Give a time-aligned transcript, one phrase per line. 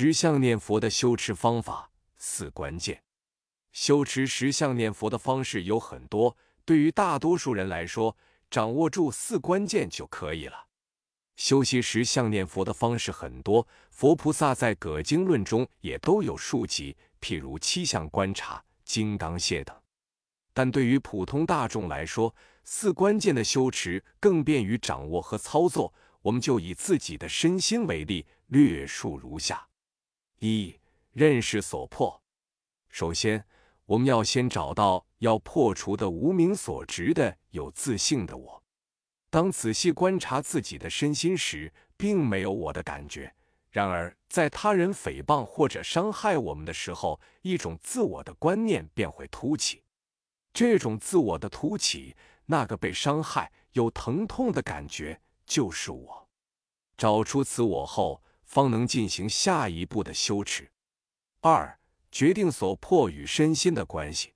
[0.00, 3.02] 十相念佛的修持方法四关键。
[3.72, 8.16] 修持十相念佛的方式有很多，对于大多数人来说，
[8.48, 10.68] 掌握住四关键就可以了。
[11.34, 19.76] 修习十相念佛的方式很多，佛菩萨在《葛经论》中也都有数集，譬如七相观察、金刚泻等。
[20.54, 25.92] 但对于普通大众来说，四关键的修持更便于掌握和操作。
[26.22, 29.67] 我们就以自己的身心为例，略述如下：
[30.38, 30.78] 一、
[31.12, 32.22] 认识所破。
[32.88, 33.44] 首先，
[33.86, 38.62] 我们要先找到要破除的无名所执的有自信的我。
[39.30, 43.34] 当仔细观察自己的身心时，并没有我的感觉。
[43.70, 49.82] 然而，在他人诽谤或者伤害我们的时候，一种自我的观念便会凸起。
[50.54, 56.28] 这种自我的凸起，那个被伤害有疼痛的感觉，就是我。
[56.96, 60.68] 找出此我后，方能进行下一步的修持。
[61.42, 61.78] 二、
[62.10, 64.34] 决定所破与身心的关系。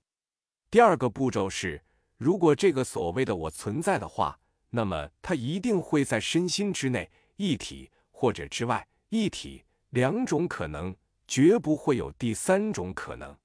[0.71, 1.83] 第二个步骤是，
[2.17, 4.39] 如果这个所谓的我存在的话。
[4.75, 10.95] 那么，它一定会在身心之内一体，或者之外一体，两种可能，
[11.27, 13.37] 绝不会有第三种可能。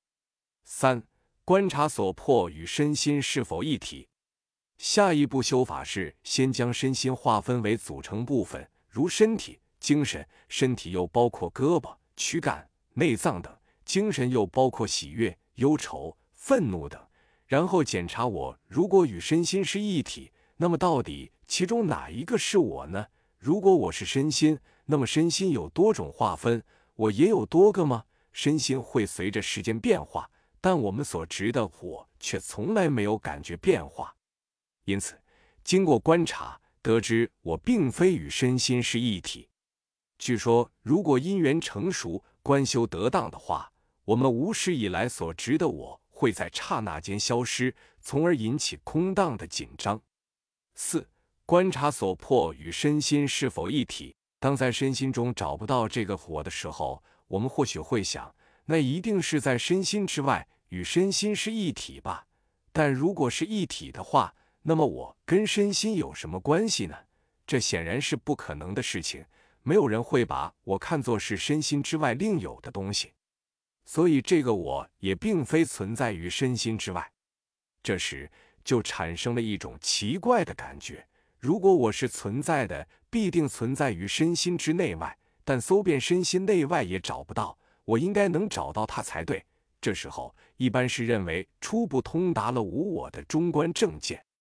[0.64, 1.03] 三、
[1.44, 4.08] 观察所破与身心是否一体。
[4.78, 10.26] 下一步修法是先将身心划分为组成部分，如身体、精神。
[10.48, 13.52] 身体又包括胳膊、躯干、内脏等；
[13.84, 17.00] 精神又包括喜悦、忧愁、愤怒等。
[17.46, 20.32] 然后检查我如果与身心是一体。
[20.60, 23.06] 那么，到底其中哪一个是我呢？
[23.38, 26.64] 如果我是身心，那么身心有多种划分，
[26.96, 28.04] 我也有多个吗？
[28.32, 30.28] 身心会随着时间变化，
[30.60, 34.12] 但我们所执的我却从来没有感觉变化。
[34.84, 35.14] 因此，
[35.62, 39.48] 经过观察，得知我并非与身心是一体。
[40.19, 43.72] 据说，如果因缘成熟、观修得当的话，
[44.05, 50.00] 我们无始以来所执的我会在刹那间消失，从而引起空荡的紧张。
[50.75, 51.09] 四、
[51.47, 54.15] 观察所破与身心是否一体。
[54.41, 58.34] 当在身心中找不到这个我的时候，我们或许会想，
[58.66, 62.26] 那一定是在身心之外，与身心是一体吧？
[62.72, 66.97] 但如果是一体的话，那么我跟身心有什么关系呢？
[67.47, 69.25] 这显然是不可能的事情。
[69.68, 73.12] 没有人会把我看作是身心之外另有的东西，
[73.84, 77.12] 所以这个我也并非存在于身心之外。
[77.82, 78.30] 这时。
[78.64, 81.02] 就产生了一种奇怪的感觉：
[81.38, 89.42] 如果我是存在的，必定存在于身心之内外，但搜遍身心内外也找不到，我应该能找到它才对。
[89.80, 94.22] 这时候，一般是认为初步通达了无我的中观正见。